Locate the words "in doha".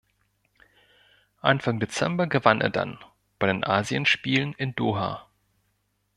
4.53-5.27